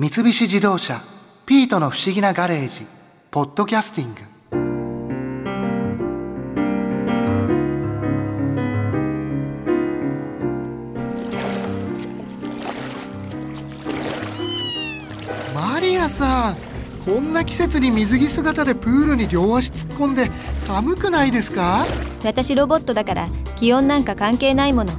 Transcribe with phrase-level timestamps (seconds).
[0.00, 1.02] 三菱自動車
[1.44, 2.86] 「ピートの不思議なガレージ」
[3.30, 4.20] 「ポッドキャスティング」
[15.54, 16.56] マリアさん
[17.04, 20.30] こんな季節に水着姿でプールに両足突っ込んで
[20.66, 21.84] 寒くないですか？
[22.24, 24.94] 私ロボットだから気温なんか関係ないもの。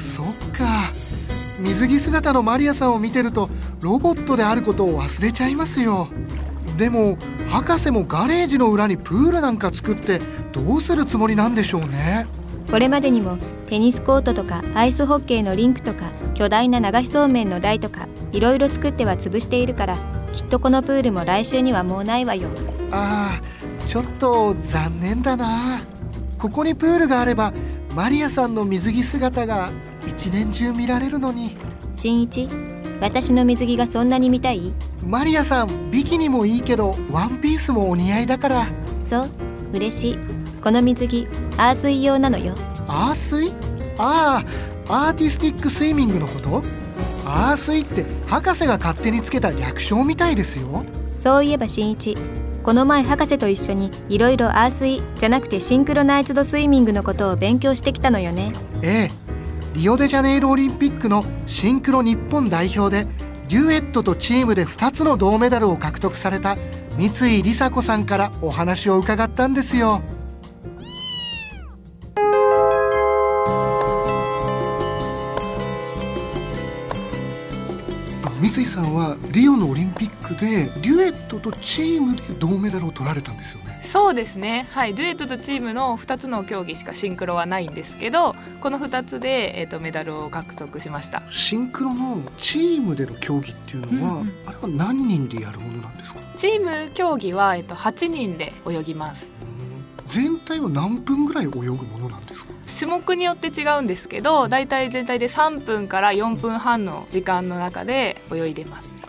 [0.00, 0.26] そっ
[0.58, 0.90] か。
[1.60, 3.50] 水着姿のマリアさんを見てると
[3.80, 6.08] ロボットであることを忘れちゃいますよ。
[6.76, 7.16] でも
[7.48, 10.20] 博士もガレージの裏にプールなんか作って
[10.52, 12.26] どうするつもりなんでしょうね。
[12.70, 19.96] これまでにもテニスコートとかアイスホッケーのリンクとか巨大な流しそうめんの台とかいろいろ作っては潰しているから
[20.32, 22.48] きっとこのプールも来週にはもうないわよ。
[22.92, 25.82] ああちょっと残念だな。
[26.38, 27.52] ここにプールがあれば
[27.94, 29.70] マリアさんの水着姿が
[30.06, 31.56] 一年中見られるのに。
[31.92, 32.48] 新一
[33.00, 34.72] 私の水着がそんなに見たい？
[35.04, 38.68] マリアさんビキニもいいけどワンピースもお似合いだから。
[39.08, 39.30] そう
[39.72, 40.18] 嬉しい。
[40.62, 41.26] この水着
[41.56, 42.54] アースイ用なのよ。
[42.86, 43.52] アースイ？
[43.98, 44.44] あ
[44.88, 46.62] あアーティスティックスイミングのこと？
[47.24, 50.84] アースイって博士が勝手につけた略称みたいですよ。
[51.22, 52.16] そういえば新一
[52.62, 58.52] この前博士と一緒にいろいろアースイじゃなくてシンクロナイズドスイミングのことを勉強してきたのよね。
[58.82, 59.29] ええ
[59.74, 63.08] リオデジャネイロオリンピックのシンクロ日本代表で
[63.48, 66.56] デュエットとチームで2つの銅メダルを獲得された
[66.98, 70.02] 三井梨紗子さんからお話を伺ったんですよ。
[78.50, 83.80] 三井さんはリオのオリンピックでデュエットとチームで銅メダルを取られたんですよね。
[83.84, 84.66] そうですね。
[84.72, 84.94] はい。
[84.94, 91.22] デュエットとチームの2つの競技しかシンクロはないんですけどこの2つで、えーと、メダルを獲得しました。
[91.30, 96.18] シンクロのチームでの競技っていうのは、うんうん、あれは何人でやるものなんですか？
[96.36, 99.24] チーム競技は、えーと、と8人で泳ぎます。
[100.06, 102.49] 全体は何分ぐらい泳ぐものなんですか？
[102.78, 109.00] 種目によって違うんですけどだいたい全体で3分から4分半の時間の中で泳いでます。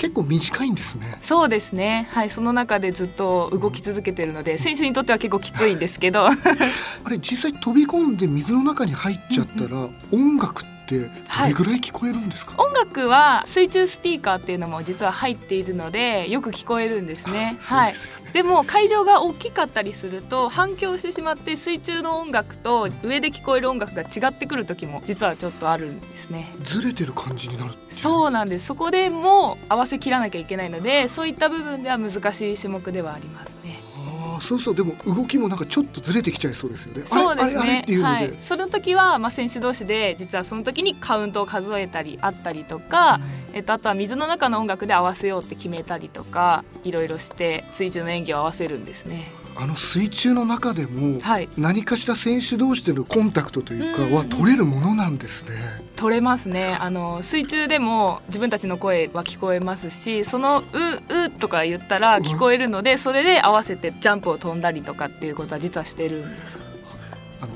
[0.00, 1.18] 結構短いんですね。
[1.20, 2.08] そうですね。
[2.10, 6.28] はいその中でずっと動き続けてるので選手にとっては結構きついんですけど。
[6.32, 6.34] あ
[7.10, 17.56] れ実際飛び込んで水の中に入っちゃったら、音楽ってどれぐらい聞こえるんですか、はい、音楽は水中スピーカーっていうのも実は入っているのでよく聞こえるんですね。
[17.60, 17.94] すねはい。
[18.32, 26.52] でも会場が大きかったりすると反響してしまって水中の音楽と上で聞こえる音楽が違ってくる時も実はちょっとあるんですね。
[26.60, 28.66] ずれてる感じになるそうなんです。
[28.66, 33.79] そこでも合わせきらなきゃいけないのでそういった部分では難しい種目ではありますね
[34.40, 37.02] そうそうでも動きもなんかちょっとずれてきちゃいそうですよね。
[37.06, 37.84] そうですね。
[38.02, 38.34] はい。
[38.42, 43.20] その時はまあ選手同士で実はその時にカウントを数えたりあったりとか、
[43.50, 49.30] うん、えっとあとは水の中の音楽で合わせようって決めたりとかいろいろして水中の演技を合わせるんですね。
[49.56, 51.20] あの水中の中でも
[51.58, 55.50] 何かしら選手同士でのコンタクトというかは取れるものなんですね。
[56.00, 60.78] 取れますねあの水中でも自分たちの声は聞こえますしその「う」
[61.28, 66.58] 「う」とか言ったら聞こえるのでそれで合わせてジャンプを飛んだりとかっていうことは実はしてるんです。
[67.42, 67.52] あの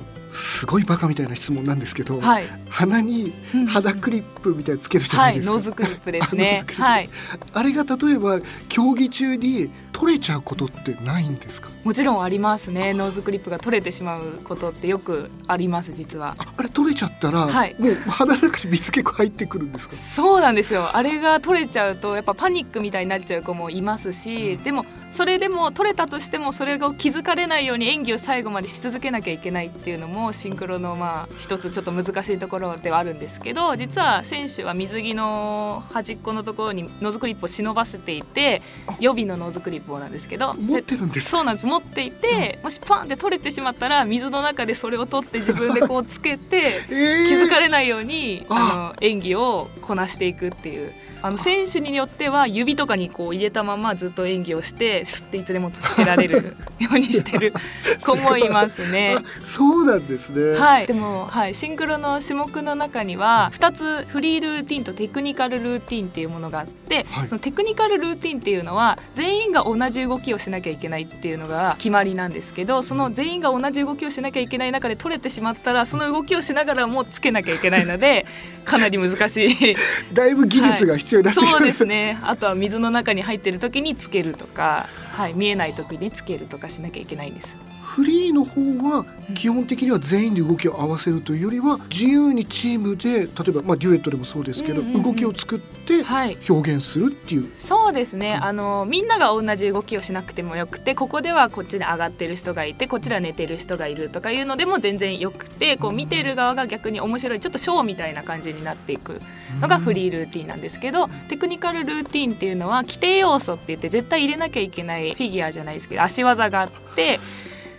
[0.65, 3.35] すごいバカみたいな質問なんですけど、はい、鼻に
[3.69, 6.65] 鼻クリップみたいなつけるじゃないですか、はい、ノーズクリップですね。
[6.79, 7.11] はい、
[7.53, 11.69] あれが例えば競技中に取れちゃうことってないんですか？
[11.85, 12.95] もちろんありますね。
[12.95, 16.35] ノーズクリップが取れてしまうことってよくあります実は。
[16.57, 19.97] あれ取れちゃったら、はい、もう鼻の中に水結構入ってくるんですか？
[19.97, 20.97] そうなんですよ。
[20.97, 38.61] あれが取れちゃうとやっぱパニックみたいになっちゃう子もいますし、うん、でもそれでも取れたとしてもそれが気づかれないように演技を最後までし続けなきゃいけないっていうのもシンクロのまあ一つちょっと難しいところではあるんですけど実は選手は水着の端っこのところにノーズクリップを忍ばせていて
[38.99, 40.53] 予備のノーズクリップなんですけど。
[40.55, 50.93] 持ってるんですそうなんです持っていて、もしパンって取れてしまったら水の中でそれを取って自分でこうつけて、 気づかれないようにあの演技をこなしていくっていう。
[51.25, 57.55] あの選手によっては指とかにこう入れたままずっと演技をしてすっていつでもつけられるようにしてる
[58.05, 59.17] 子もいますね。
[59.47, 60.53] そうなんですね。
[60.59, 60.87] はい。
[60.87, 78.27] でもはいシンクロの種目の中には2つフリールーティンとテクニカルルーティンっていうものがあって、はい、そのテクニカルルーティンっていうのは全員が同じ動きをしなきゃいけないっていうのが決まりなんですけど、その全員が同じ動きをしなきゃいけない中で取れてしまったらその動きをしながらもつけなきゃいけないので
[78.67, 79.77] かなり難しい。
[80.13, 82.19] だいぶ技術が必要要になってそうですね。
[82.23, 87.74] あとは水の中に入ってる時につけるとか、はい、見えない時につけるとかしなきゃいけないんです。
[87.95, 88.61] フリーの方
[88.91, 89.07] は
[89.37, 95.03] 基本的には全員で動きを合わせるというよりは自由にチームで例えばまあデュエットでもそうですけど、うんうんうん。
[95.05, 96.37] 動きを作ってはい。
[96.51, 98.35] 表現するっていう、そうですね。
[98.35, 109.21] あのみんなが同じ動きをしなくてもよくてここではこっちで上がってる人がいてこっちでは寝てる人がいるとかいうのでも全然よくてこう見てる側が逆に面白いちょっとショーみたいな感じになっていく
[109.61, 117.21] のがフリールーティンなんですけどテクニカルルーティンっていうのは規定要素って言って絶対入れなきゃいけないフィギュアじゃないですけど足技があって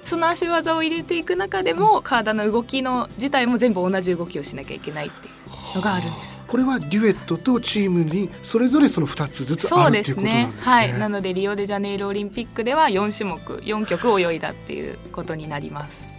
[0.06, 5.32] その足技を入れていく中でも体の動きの自体も全部同じ動きをしなきゃいけないってい
[5.74, 6.36] うのがあるんです。
[6.48, 10.62] これはデュエットとチームにそれぞれその2つずつあるっていうことなんねですね。
[10.62, 16.16] はいなのでリオデジャネイロオリンピックでは4種目4曲泳いだっていうことになります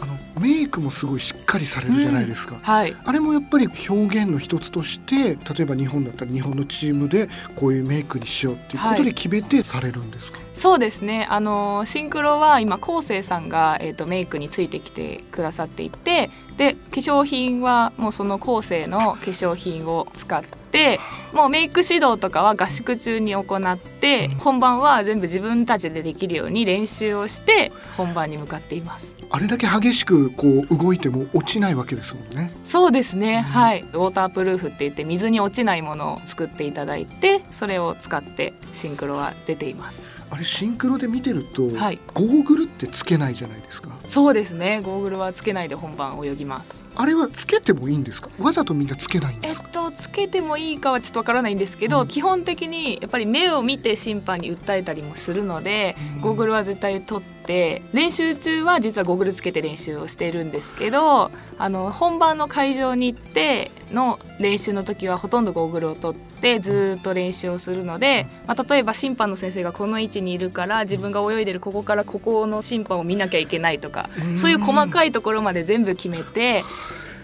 [0.00, 2.56] あのメイクもすごいしっかりされるじゃないですか。
[2.62, 11.26] はいあれもやっぱり表現の一つとして例えば日本だったら日本のチームでこういうメイクにしようっていうことで決めてされるんですか、そうですね。
[11.30, 20.98] あのシンクロは今昴生さんが、えー、とメイクについてきてくださっていてで化粧品はもうその昴生の化粧品を使って
[21.34, 29.14] もうメイク指導とかは合宿中に行って本番は全部自分たちでできるように練習をして本番に向かっています。
[29.28, 32.50] あれだけ激しくこう動いても落ちないわけですもんね。
[32.64, 33.80] そうですね、はい。
[33.80, 43.90] ウォータープルーフって言って水に落ちないものを作っていただいてそれを使ってシンクロは出ていますあれシンクロで見てると、はいゴーグルってつけないじゃないですか。
[44.08, 48.28] そうですねゴーグルはつけないで本番泳ぎますあれはつけてもいいんですか？
[48.38, 49.56] わざとみんなつけないえっ。
[49.72, 74.38] とつけてもいいかはちょっとわからないんですけど、うん基本的にやっぱり目を見て審判に訴えたりもするので、うんゴーグルは絶対取って練習中は実はゴーグルつけて練習をしているんですけどあの本番の会場に行っての練習の時はほとんどゴーグルを取ってずーっと練習をするので、まあ、例えば審判の先生がこの位置にいるから自分が泳いでるここからここの審判を見なきゃいけないとかうん。
[74.38, 76.62] そういう細かいところまで全部決めて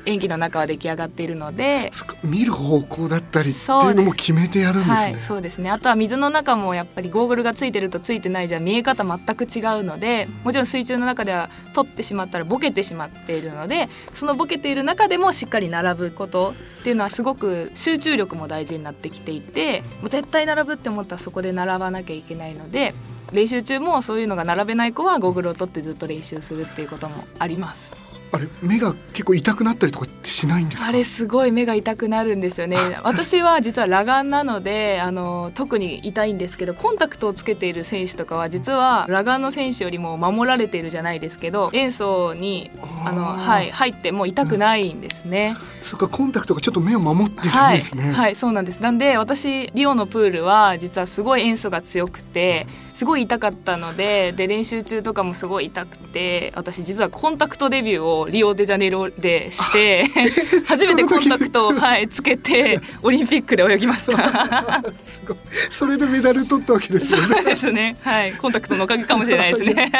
[0.06, 1.92] 演技の中は出来上がっているので。
[2.24, 4.94] 見る方向だったりっていうのも決めてやるんですね。
[4.94, 22.94] はい、そうですねあとは水の中もやっぱりゴーグルがついてるとついてないじゃ見え方全く違うのでもちろん水中の中では取ってしまったらボケてしまっているのでそのボケている中でもしっかり並ぶことっていうのはすごく集中力も大事になってきていてもう絶対並ぶって思ったらそこで並ばなきゃいけないので
[23.32, 28.01] 練習中もそういうのが並べない子はゴーグルを取ってずっと練習するっていうこともあります。
[28.32, 30.88] あれ目が結構痛くなったりとかしないんですか？
[30.88, 42.70] あれすごい目が痛くなるんですよね私は実は裸眼なのであの特に痛いんですけどコンタクトをつけている選手とかは実は裸眼の選手よりも守られているじゃないですけど塩素に
[43.04, 45.56] あの、はい、入ってもう痛くないんですね。
[45.82, 48.12] そっかコンタクトがちょっと目を守ってるんはい、ですね。
[48.12, 48.80] はい、そうなんです。
[48.80, 60.04] なんで私リオのプールは実はすごい塩素が強くてすごい痛かったのでで練習中とかもすごい痛くて私実はコンタクトデビューをリオデジャネイロでして
[60.66, 64.82] 初めてコンタクトを、はい、つけて オリンピックで泳ぎました。
[65.04, 65.36] すごい
[65.70, 67.34] それでメダル取ったわけですよね。
[67.36, 67.96] そうですね。
[68.02, 69.90] はい、コンタクトのおかげかもしれないですね。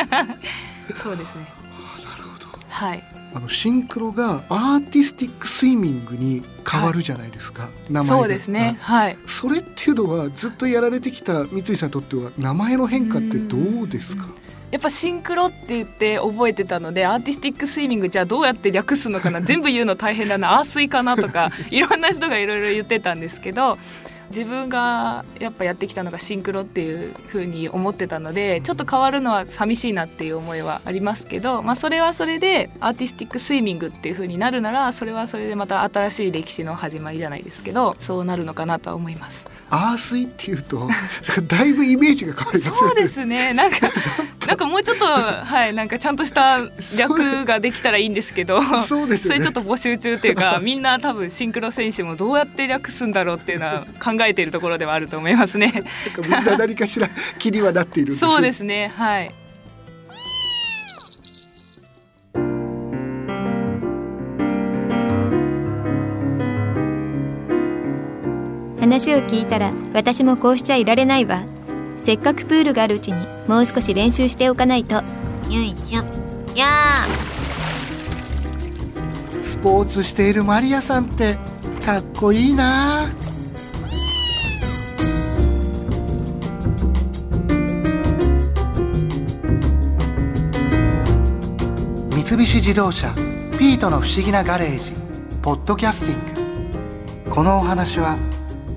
[1.02, 1.46] そうですね。
[2.04, 2.46] なるほど。
[2.68, 3.02] はい。
[3.34, 7.70] あのシンクロがアーティスティックスイミングに変わるじゃないですか。
[7.88, 8.76] 名前がそうですね。。
[8.80, 9.16] はい。
[9.26, 14.26] それっていうのはずっとやられてきた三井さんにとっては名前の変化ってどうですか？
[14.72, 23.78] やっぱシンクロって言って覚えてたのでアーティスティックスイミングじゃあどうやって略すのかな 全部言うの大変だなアースイかなとか いろんな人がいろいろ言ってたんですけど
[24.30, 39.51] 自分がやっぱやってきたのがシンクロっていう風に思ってたのでちょっと変わるのは寂しいなっていう思いはありますけど、まあ、それはそれでアーティスティックスイミングっていう風になるならそれはそれでまた新しい歴史の始まりじゃないですけどそうなるのかなとは思います。
[39.74, 40.86] アースイっていうと
[41.48, 42.78] だいぶイメージが変わりますよね。
[42.78, 43.54] そうですね。
[43.54, 43.78] なんか、
[44.46, 46.58] なんかもうちょっと、はい、なんかちゃんとした
[46.98, 48.60] 略ができたらいいんですけど。
[48.86, 49.36] そうですよね。
[49.36, 55.72] それちょっと募集中っていうか、 みんな多分シンクロ選手もどうやって略すんだろうっていうのは考えているところではあると思いますね。
[55.72, 55.88] なんか
[56.22, 58.92] みんな何かしら気にはなっているそうですね。
[58.94, 59.32] はい。
[68.92, 71.44] 話を聞いたら私もこうしちゃいられないわ。
[72.04, 74.96] せっかくプールがあるうちにもう少し練習しておかないと。
[74.96, 75.02] よ
[75.48, 76.04] いしょ。
[76.54, 76.66] や
[79.42, 81.38] スポーツしているマリアさんって
[81.86, 83.08] かっこいいな。
[92.10, 93.10] 三菱自動車
[93.58, 94.92] ピートの不思議なガレージ
[95.40, 97.30] ポッドキャスティング。
[97.30, 98.18] このお話は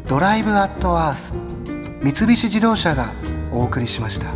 [0.08, 1.34] ドライブ・アット・アース
[2.02, 3.12] 三菱自動車が
[3.52, 4.28] お送りしました。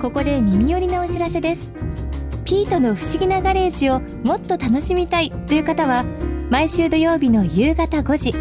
[0.00, 1.74] ここで耳寄りなお知らせです。
[2.46, 6.06] ピートの不思議なガレージをもっと楽しみたいという方は、
[6.48, 8.32] 毎週土曜日の夕方5時、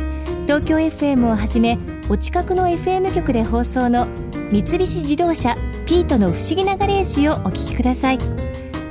[0.43, 1.77] 東京 FM をはじめ、
[2.09, 4.07] お近くの FM 局で放送の
[4.49, 8.46] 三菱自動車ピートの不思議なガレージをお聞きください。